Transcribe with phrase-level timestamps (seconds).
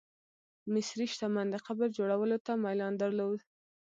[0.73, 3.39] مصري شتمن د قبر جوړولو ته میلان درلود.